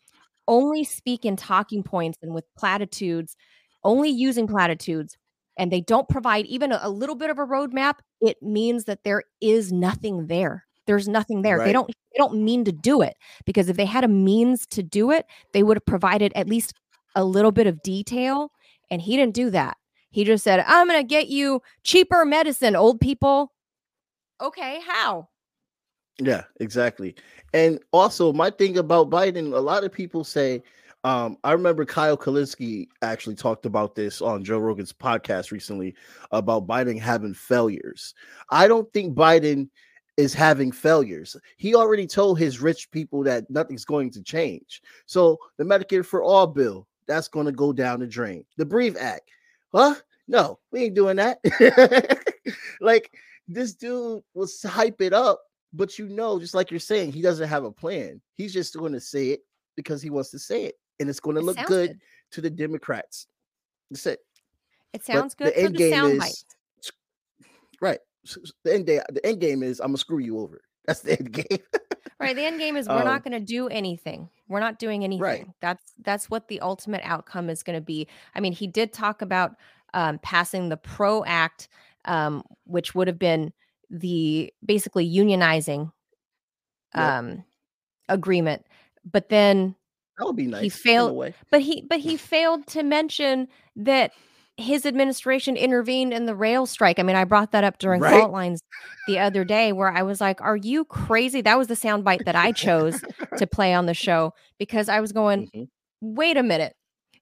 [0.47, 3.35] only speak in talking points and with platitudes,
[3.83, 5.17] only using platitudes,
[5.57, 9.03] and they don't provide even a, a little bit of a roadmap, it means that
[9.03, 10.65] there is nothing there.
[10.87, 11.59] There's nothing there.
[11.61, 14.83] They don't they don't mean to do it because if they had a means to
[14.83, 16.73] do it, they would have provided at least
[17.17, 18.51] a little bit of detail.
[18.89, 19.75] And he didn't do that.
[20.11, 23.51] He just said, I'm going to get you cheaper medicine, old people.
[24.39, 25.27] Okay, how?
[26.19, 27.15] Yeah, exactly.
[27.53, 30.63] And also, my thing about Biden, a lot of people say,
[31.03, 35.95] Um, I remember Kyle Kulinski actually talked about this on Joe Rogan's podcast recently
[36.31, 38.13] about Biden having failures.
[38.49, 39.69] I don't think Biden
[40.17, 41.37] is having failures.
[41.57, 44.81] He already told his rich people that nothing's going to change.
[45.05, 48.45] So the Medicare for All bill, that's going to go down the drain.
[48.57, 49.29] The Breathe Act,
[49.73, 49.95] huh?
[50.27, 51.39] No, we ain't doing that.
[52.81, 53.11] like
[53.47, 55.41] this dude will hype it up,
[55.73, 58.21] but you know, just like you're saying, he doesn't have a plan.
[58.35, 59.41] He's just going to say it
[59.75, 61.99] because he wants to say it, and it's going to It look good, good.
[62.31, 63.27] to the Democrats.
[63.89, 64.19] That's it.
[64.93, 66.45] It But sounds the good for end the game sound is- bites.
[67.81, 67.99] Right.
[68.65, 70.61] The end day, the end game is I'm gonna screw you over.
[70.85, 71.59] That's the end game.
[72.19, 72.35] Right.
[72.35, 74.29] The end game is we're Um, not going to do anything.
[74.47, 75.53] We're not doing anything.
[75.61, 78.07] That's that's what the ultimate outcome is going to be.
[78.33, 79.55] I mean, he did talk about
[79.93, 81.67] um, passing the Pro Act,
[82.05, 83.53] um, which would have been
[83.89, 85.91] the basically unionizing
[86.95, 87.03] Yep.
[87.03, 87.43] um,
[88.09, 88.65] agreement.
[89.05, 89.75] But then
[90.17, 90.61] that would be nice.
[90.61, 91.33] in a failed- way.
[91.51, 94.11] But he but he failed to mention that
[94.57, 96.97] his administration intervened in the rail strike.
[96.99, 98.19] I mean, I brought that up during Right.
[98.19, 98.61] fault lines
[99.07, 102.35] the other day where I was like, "Are you crazy?" That was the soundbite that
[102.35, 103.01] I chose
[103.37, 105.67] to play on the show because I was going, Mhm.
[106.01, 106.75] "Wait a minute.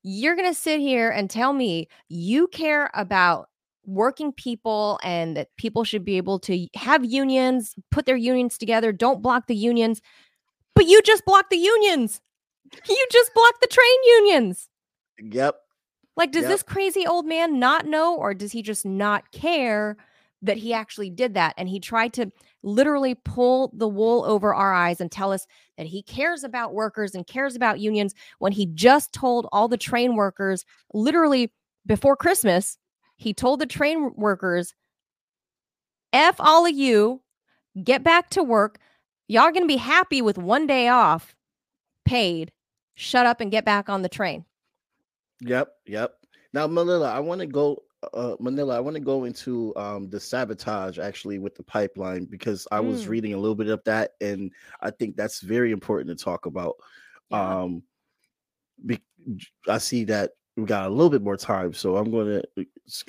[0.04, 3.50] You're going to sit here and tell me you care about
[3.88, 8.91] working people and that people should be able to have unions, put their unions together,
[8.91, 10.02] don't block the unions,
[10.74, 12.21] but you just block the unions.
[12.88, 14.69] You just blocked the train unions.
[15.19, 15.56] Yep.
[16.17, 16.51] Like, does Yep.
[16.51, 19.97] this crazy old man not know, or does he just not care
[20.41, 21.54] that he actually did that?
[21.58, 22.32] And he tried to
[22.63, 25.45] literally pull the wool over our eyes and tell us
[25.78, 29.78] that he cares about workers and cares about unions when he just told all the
[29.78, 31.51] train workers, literally
[31.86, 32.78] before Christmas,
[33.17, 34.73] he told the train workers,
[36.13, 37.21] F all of you,
[37.84, 38.80] get back to work.
[39.28, 41.36] Y'all going to be happy with one day off
[42.06, 42.51] paid.
[42.95, 44.45] Shut up and get back on the train.
[45.41, 45.69] Yep.
[45.86, 46.13] Yep.
[46.54, 47.84] Now, Manila, I want to go.
[48.13, 52.67] Uh, Manila, I want to go into um, the sabotage actually with the pipeline because
[52.71, 53.10] I was Mm.
[53.10, 56.76] reading a little bit of that, and I think that's very important to talk about.
[57.32, 57.62] Yeah.
[57.63, 57.84] Um,
[58.86, 59.02] be,
[59.67, 62.43] I see that we got a little bit more time, so I'm gonna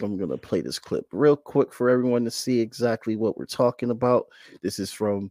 [0.00, 3.90] I'm gonna play this clip real quick for everyone to see exactly what we're talking
[3.90, 4.26] about.
[4.62, 5.30] This is from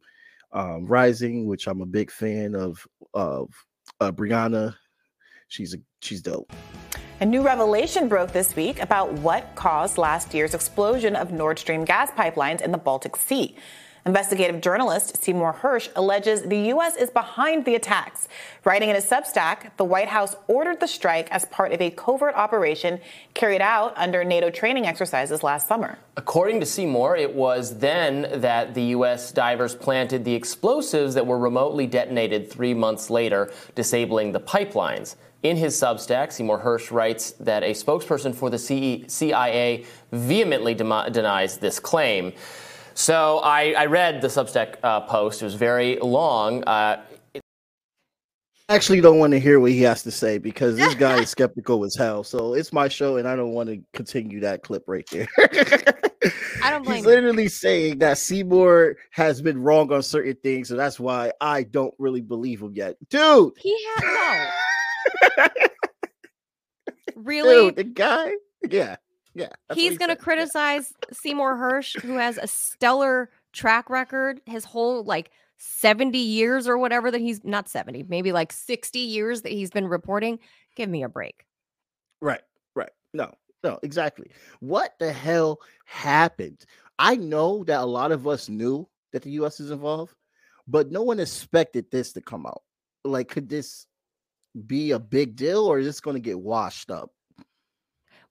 [0.53, 3.51] um, Rising, which I'm a big fan of of
[3.99, 4.75] uh, Briahna.
[5.47, 6.51] She's a she's dope.
[7.21, 11.85] A new revelation broke this week about what caused last year's explosion of Nord Stream
[11.85, 13.55] gas pipelines in the Baltic Sea.
[14.07, 16.95] Investigative journalist Seymour Hersh alleges the U.S.
[16.95, 18.27] is behind the attacks.
[18.63, 22.35] Writing in a Substack, the White House ordered the strike as part of a covert
[22.35, 22.99] operation
[23.33, 25.97] carried out under NATO training exercises last summer.
[26.17, 29.31] According to Seymour, it was then that the U.S.
[29.31, 35.15] divers planted the explosives that were remotely detonated three months later, disabling the pipelines.
[35.41, 41.79] In his Substack, Seymour Hersh writes that a spokesperson for the CIA vehemently denies this
[41.79, 42.33] claim.
[42.95, 45.41] So I, I read the Substack uh, post.
[45.41, 46.63] It was very long.
[46.63, 47.03] Uh,
[48.69, 51.83] actually don't want to hear what he has to say because this guy is skeptical
[51.83, 52.23] as hell.
[52.23, 55.27] So it's my show, and I don't want to continue that clip right there.
[56.63, 57.11] I don't blame He's you.
[57.11, 61.93] literally saying that Seymour has been wrong on certain things, so that's why I don't
[61.99, 63.53] really believe him yet, dude.
[63.57, 64.49] He has
[65.37, 65.47] no.
[67.15, 67.65] really?
[67.65, 68.31] Dude, the guy,
[68.69, 68.95] yeah,
[69.35, 69.49] yeah.
[69.73, 70.23] He's going to said, yeah.
[70.23, 76.77] criticize Seymour Hersh, who has a stellar track record his whole like 70 years or
[76.77, 80.39] whatever that he's not 70, maybe like 60 years that he's been reporting.
[80.75, 81.45] Give me a break.
[82.21, 82.41] Right,
[82.75, 82.89] right.
[83.13, 84.31] No, no, exactly.
[84.59, 86.65] What the hell happened?
[86.97, 90.13] I know that a lot of us knew that the US is involved,
[90.67, 92.63] but no one expected this to come out.
[93.03, 93.85] Like, could this
[94.65, 97.11] be a big deal or is this going to get washed up?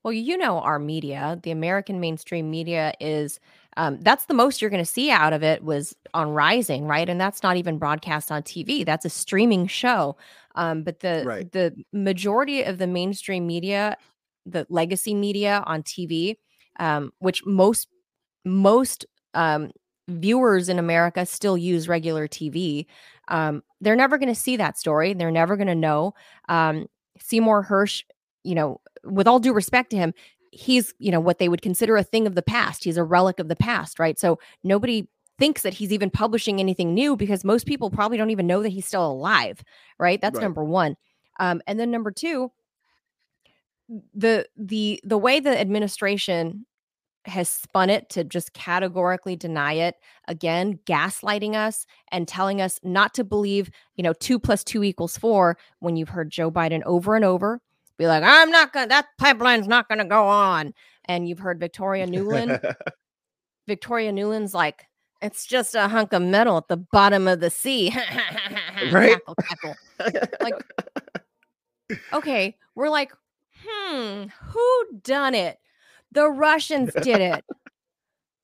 [0.05, 3.41] Well, you know, our media, the American mainstream media is
[3.77, 7.09] um, that's the most you're going to see out of it was on Rising, right?
[7.09, 8.85] And that's not even broadcast on TV.
[8.85, 10.17] That's a streaming show.
[10.57, 11.51] Um, but the Right.
[11.53, 13.97] the majority of the mainstream media,
[14.47, 16.39] the legacy media on TV,
[16.79, 17.89] um, which most
[18.45, 19.71] most um,
[20.09, 22.87] viewers in America still use regular TV,
[23.29, 25.15] um, they're never going to see that story.
[25.15, 26.15] They're never going to know.
[26.49, 26.87] Um,
[27.21, 28.03] Seymour Hersh,
[28.43, 30.15] you know, with all due respect to him,
[30.53, 32.85] he's, you know, what they would consider a thing of the past.
[32.85, 34.19] He's a relic of the past, right?
[34.19, 38.47] So nobody thinks that he's even publishing anything new because most people probably don't even
[38.47, 39.63] know that he's still alive,
[39.99, 40.21] right?
[40.21, 40.43] That's Right.
[40.43, 40.97] number one.
[41.41, 42.53] Um, and then number two,
[44.15, 46.67] the the the way the administration
[47.27, 49.97] has spun it to just categorically deny it
[50.29, 55.17] again gaslighting us and telling us not to believe you know two plus two equals
[55.19, 57.61] four when you've heard joe biden over and over
[57.99, 60.73] be like i'm not gonna that pipeline's not gonna go on
[61.07, 62.61] and you've heard victoria Nuland.
[63.67, 64.85] victoria Nuland's like
[65.23, 67.95] it's just a hunk of metal at the bottom of the sea
[68.93, 69.17] Right.
[70.43, 70.55] Like
[72.13, 73.13] okay we're like
[73.67, 75.59] hmm who done it
[76.13, 77.45] the russians did it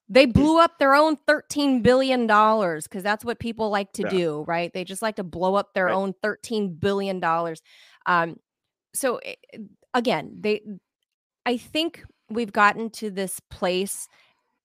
[0.09, 4.09] they blew up their own 13 billion dollars because that's what people like to Yeah.
[4.09, 5.95] do right they just like to blow up their Right.
[5.95, 7.63] own 13 billion dollars
[8.07, 8.37] um
[8.95, 9.35] so eh,
[9.95, 10.61] again they
[11.47, 14.09] i think we've gotten to this place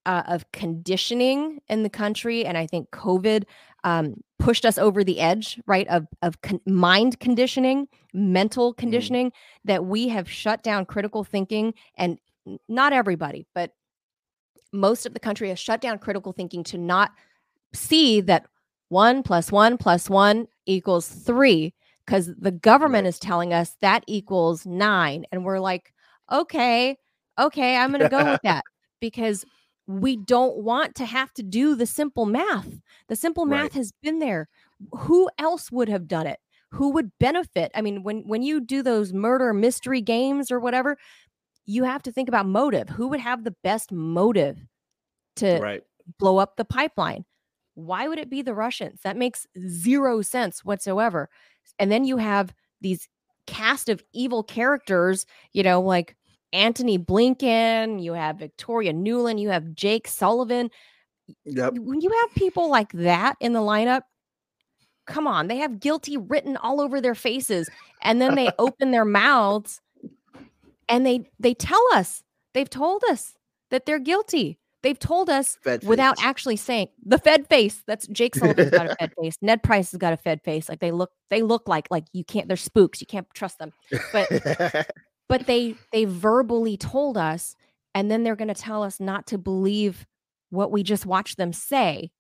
[0.06, 3.44] uh, of conditioning in the country and i think covid
[3.84, 9.32] um, pushed us over the edge right of of con- mind conditioning mental conditioning
[9.64, 12.20] that we have shut down critical thinking and
[12.68, 13.72] not everybody but
[14.74, 17.12] most of the country has shut down critical thinking to not
[17.74, 18.46] see that
[18.90, 21.74] one plus one plus one equals three
[22.06, 23.10] because the government Right.
[23.10, 25.94] is telling us that equals nine and we're like
[26.32, 26.98] okay
[27.40, 28.64] okay i'm gonna go with that
[29.00, 29.46] because
[29.88, 32.68] we don't want to have to do the simple math
[33.08, 33.74] the simple math Right.
[33.76, 34.48] has been there
[34.92, 36.40] who else would have done it
[36.72, 40.98] who would benefit i mean when when you do those murder mystery games or whatever
[41.66, 44.58] you have to think about motive who would have the best motive
[45.36, 45.84] to right.
[46.20, 47.26] blow up the pipeline
[47.76, 51.30] why would it be the russians that makes zero sense whatsoever
[51.80, 53.08] and then you have these
[53.48, 56.16] cast of evil characters you know like
[56.56, 60.72] Antony Blinken, you have Victoria Nuland, you have Jake Sullivan.
[61.44, 61.80] Yep.
[61.80, 64.04] When you have people like that in the lineup,
[65.06, 67.70] come on, they have guilty written all over their faces
[68.02, 69.82] and then they open their mouths
[70.88, 73.36] and they they tell us, they've told us
[73.70, 74.58] that they're guilty.
[74.86, 76.26] They've told us Fed without face.
[76.26, 77.84] actually saying the Fed face.
[77.88, 79.36] That's Jake Sullivan's got a Fed face.
[79.42, 80.70] Ned Price has got a Fed face.
[80.70, 82.48] Like they look, they look like like you can't.
[82.48, 83.02] They're spooks.
[83.02, 83.74] You can't trust them.
[84.14, 84.88] But
[85.28, 87.56] but they they verbally told us
[87.96, 90.06] and then they're going to tell us not to believe
[90.50, 92.12] what we just watched them say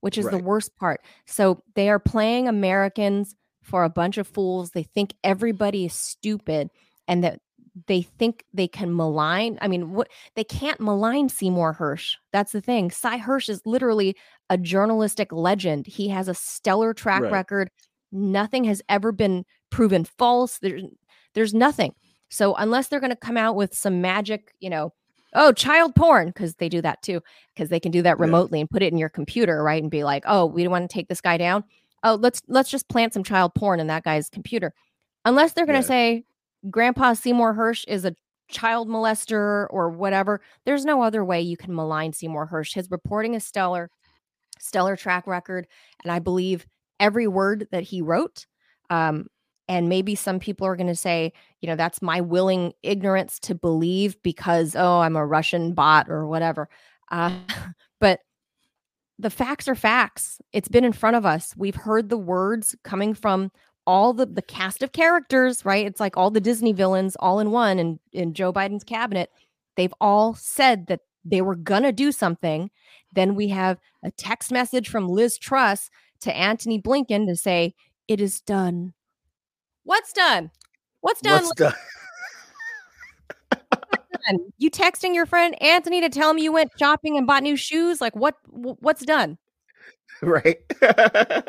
[0.00, 4.70] which is the worst part so they are playing americans for a bunch of fools
[4.70, 6.70] they think everybody is stupid
[7.08, 7.40] and that
[7.86, 12.60] they think they can malign i mean what they can't malign seymour hersh that's the
[12.60, 14.16] thing sy hersh is literally
[14.50, 17.32] a journalistic legend he has a stellar track Right.
[17.32, 17.70] record
[18.12, 20.82] nothing has ever been proven false there's
[21.34, 21.92] there's nothing
[22.28, 24.92] so unless they're going to come out with some magic, you know,
[25.34, 27.20] oh, child porn, because they do that too,
[27.54, 28.22] because they can do that Yeah.
[28.22, 29.80] remotely and put it in your computer, right?
[29.80, 31.62] And be like, oh, we want to take this guy down.
[32.02, 34.72] Oh, let's let's just plant some child porn in that guy's computer.
[35.24, 35.86] Unless they're going to Yeah.
[35.86, 36.24] say
[36.70, 38.14] Grandpa Seymour Hersh is a
[38.48, 42.74] child molester or whatever, there's no other way you can malign Seymour Hersh.
[42.74, 43.90] His reporting is stellar,
[44.58, 45.66] stellar track record,
[46.02, 46.66] and I believe
[47.00, 48.46] every word that he wrote.
[48.90, 49.26] Um,
[49.68, 53.54] and maybe some people are going to say, you know, that's my willing ignorance to
[53.54, 56.68] believe because, oh, I'm a Russian bot or whatever.
[57.10, 57.36] Uh,
[58.00, 58.20] but
[59.18, 60.40] the facts are facts.
[60.52, 61.54] It's been in front of us.
[61.56, 63.50] We've heard the words coming from
[63.86, 65.86] all the the cast of characters, right?
[65.86, 69.30] It's like all the Disney villains all in one and in Joe Biden's cabinet.
[69.76, 72.70] They've all said that they were gonna do something.
[73.14, 77.74] Then we have a text message from Liz Truss to Antony Blinken to say
[78.08, 78.94] it is done.
[79.84, 80.50] What's done?
[81.00, 81.44] What's done?
[81.44, 81.74] What's done?
[84.58, 88.00] You texting your friend Anthony to tell him you went shopping and bought new shoes?
[88.00, 88.34] Like what?
[88.50, 89.38] What's done?
[90.22, 90.58] right?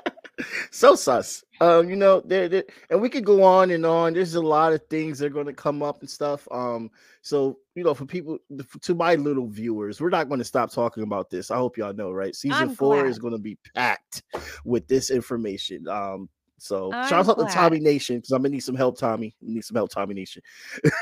[0.71, 1.43] so sus.
[1.60, 4.13] Um, you know, there, there, and we could go on and on.
[4.13, 6.47] There's a lot of things that are going to come up and stuff.
[6.52, 8.38] Um, so you know, for people,
[8.82, 11.50] to my little viewers, we're not going to stop talking about this.
[11.50, 12.36] I hope y'all know, right?
[12.36, 13.08] Season I'm four glad.
[13.08, 14.23] is going to be packed
[14.65, 15.88] with this information.
[15.88, 17.45] Um, so I'm shout out to.
[17.54, 19.36] Tommy Nation because I'm gonna need some help, Tommy.
[19.41, 20.41] Need some help, Tommy Nation.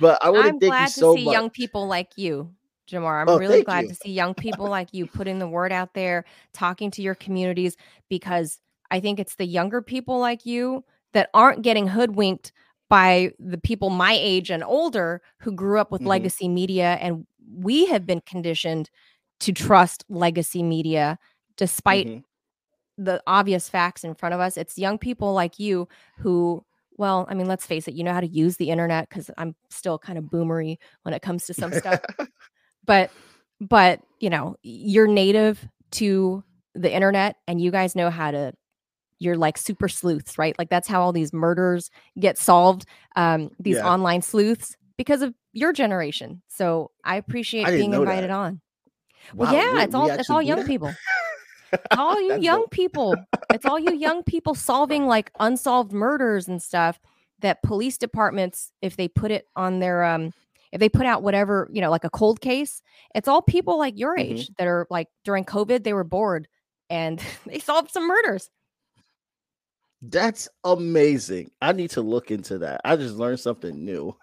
[0.00, 1.32] but I want to I'm thank glad you to so see much.
[1.32, 2.50] young people like you,
[2.88, 3.22] Jamar.
[3.22, 3.88] I'm Oh, really glad you.
[3.88, 7.76] to see young people like you putting the word out there, talking to your communities,
[8.10, 12.52] because I think it's the younger people like you that aren't getting hoodwinked
[12.90, 16.06] by the people my age and older who grew up with Mhm.
[16.06, 16.98] legacy media.
[17.00, 18.90] And we have been conditioned
[19.40, 21.18] to trust legacy media
[21.56, 22.24] despite Mhm.
[22.98, 24.56] the obvious facts in front of us.
[24.56, 25.88] It's young people like you
[26.18, 26.64] who,
[26.98, 29.56] well, I mean, let's face it, you know how to use the internet because I'm
[29.70, 32.00] still kind of boomery when it comes to some stuff.
[32.84, 33.10] But,
[33.60, 36.42] but, you know, you're native to
[36.74, 38.52] the internet and you guys know how to.
[39.20, 40.58] You're like super sleuths, right?
[40.58, 42.84] Like that's how all these murders get solved.
[43.16, 43.88] Um, these Yeah.
[43.90, 46.42] online sleuths because of your generation.
[46.48, 48.34] So I appreciate I being invited that.
[48.34, 48.60] on.
[49.34, 50.92] Well, yeah, we- it's all it's all young people.
[51.96, 53.16] All you young people.
[53.52, 57.00] It's all you young people solving like unsolved murders and stuff
[57.40, 60.32] that police departments, if they put it on their um
[60.74, 62.82] if they put out whatever, you know, like a cold case,
[63.14, 64.20] it's all people like your Mhm.
[64.20, 66.48] age that are like during COVID, they were bored
[66.90, 68.50] and they solved some murders.
[70.02, 71.50] That's amazing.
[71.62, 72.82] I need to look into that.
[72.84, 74.14] I just learned something new.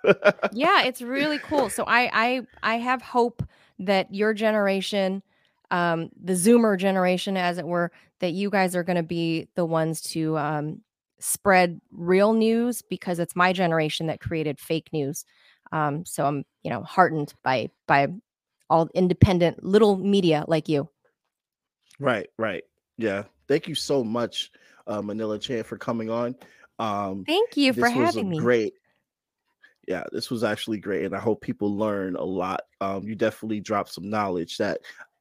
[0.52, 3.43] yeah it's really cool so i i i have hope
[3.80, 5.24] that your generation
[5.72, 9.66] um the zoomer generation as it were that you guys are going to be the
[9.66, 10.82] ones to um
[11.20, 15.24] spread real news because it's my generation that created fake news
[15.72, 18.08] um so i'm you know heartened by by
[18.70, 20.90] all independent little media like you
[22.02, 22.64] Right, right.
[22.98, 23.24] Yeah.
[23.48, 24.52] Thank you so much,
[24.88, 26.36] uh, Manila Chan, for coming on.
[26.80, 28.74] Um, thank you for this was a having me Great.
[29.88, 32.62] Yeah, this was actually great, and I hope people learn a lot.
[32.82, 34.80] Um, you definitely dropped some knowledge that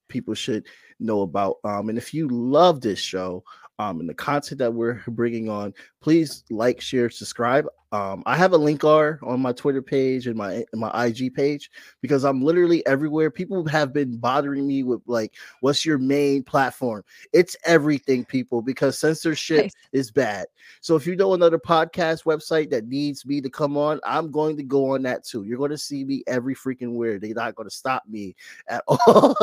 [0.09, 0.67] people should
[0.99, 1.57] know about.
[1.65, 3.43] Um, and if you love this show,
[3.81, 5.73] um, and the content that we're bringing on,
[6.03, 7.67] please like, share, subscribe.
[7.93, 11.71] Um, I have a link R on my Twitter page and my my IG page
[12.03, 13.31] because I'm literally everywhere.
[13.31, 17.03] People have been bothering me with like, "What's your main platform?"
[17.33, 19.73] It's everything, people, because censorship Nice.
[19.93, 20.47] is bad.
[20.83, 24.57] So if you know another podcast website that needs me to come on, I'm going
[24.59, 25.43] to go on that too.
[25.45, 27.19] You're going to see me every freaking where.
[27.19, 28.37] They're not going to stop me
[28.69, 29.35] at all.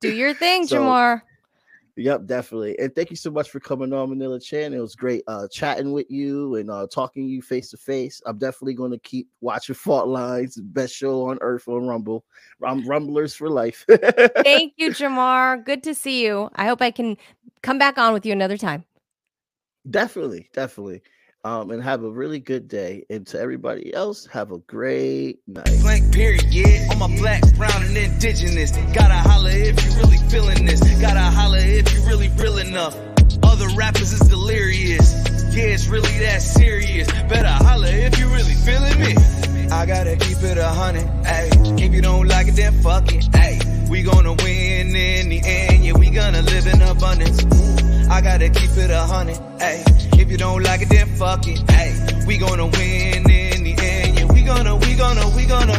[0.00, 1.22] do your thing So- jamar
[1.96, 2.78] Yep, definitely.
[2.78, 4.72] And thank you so much for coming on, Manila Chan.
[4.72, 8.22] It was great uh chatting with you and uh talking to you face to face.
[8.24, 12.24] I'm definitely going to keep watching Fault Lines, best show on earth on Rumble.
[12.60, 13.84] Rum- Rumblers for life.
[14.44, 17.16] thank you jamar good to see you i hope i can
[17.62, 18.84] come back on with you another time
[19.90, 21.02] definitely, definitely.
[21.44, 23.04] Um, and have a really good day.
[23.10, 25.76] And to everybody else, have a great night.
[25.80, 26.86] Blank period, yeah.
[26.92, 28.70] On my black, brown, and indigenous.
[28.94, 30.80] Gotta holla if you really feeling this.
[31.00, 32.96] Gotta holla if you really real enough.
[33.42, 35.14] Other rappers is delirious.
[35.52, 37.10] Yeah, it's really that serious.
[37.28, 39.68] Better holla if you really feeling me.
[39.72, 41.80] I gotta keep it a hundred, ayy.
[41.80, 43.88] If you don't like it, then fuck it, ayy.
[43.90, 47.91] We gonna win in the end, yeah, we gonna live in abundance.
[48.12, 50.20] I gotta keep it a hundred, ayy.
[50.20, 52.26] If you don't like it, then fuck it, ayy.
[52.26, 55.78] We gonna win in the end, yeah, we gonna, we gonna, we gonna.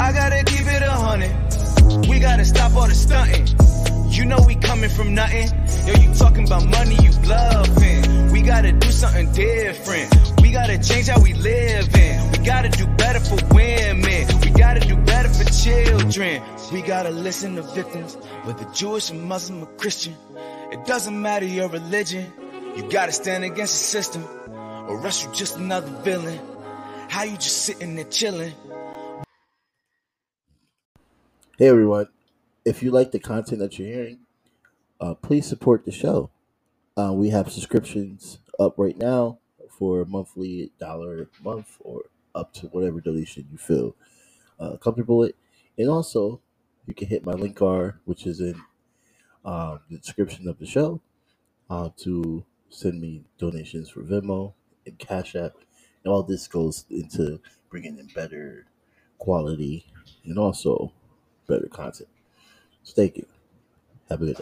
[0.00, 2.08] I gotta keep it a hundred.
[2.08, 3.46] We gotta stop all the stunting.
[4.10, 5.48] You know we coming from nothing.
[5.86, 8.32] Yo, you talking about money, you bluffing.
[8.32, 10.40] We gotta do something different.
[10.40, 12.30] We gotta change how we live in.
[12.32, 14.40] We gotta do better for women.
[14.40, 16.42] We gotta do better for children.
[16.72, 18.14] We gotta listen to victims,
[18.44, 20.16] whether Jewish or Muslim or Christian.
[20.70, 22.30] It doesn't matter your religion.
[22.76, 24.28] You gotta stand against the system,
[24.86, 26.38] or else you just another villain.
[27.08, 28.52] How you just sitting there chilling?
[31.56, 32.08] Hey everyone,
[32.66, 34.18] if you like the content that you're hearing,
[35.00, 36.28] uh, please support the show.
[36.98, 39.38] Uh, we have subscriptions up right now
[39.70, 42.02] for monthly dollar a month or
[42.34, 43.96] up to whatever donation you feel
[44.60, 45.32] uh, comfortable with.
[45.78, 46.42] And also,
[46.86, 48.60] you can hit my link R, which is in
[49.48, 51.00] um, the description of the show,
[51.70, 54.54] uh, to send me donations for Venmo
[54.86, 55.54] and Cash App.
[56.04, 57.40] And all this goes into
[57.70, 58.66] bringing in better
[59.18, 59.86] quality
[60.24, 60.92] and also
[61.48, 62.08] better content.
[62.82, 63.26] So thank you.
[64.10, 64.36] Have a good day.